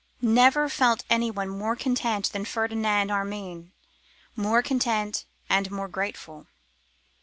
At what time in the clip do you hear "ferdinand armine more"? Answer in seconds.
2.43-4.63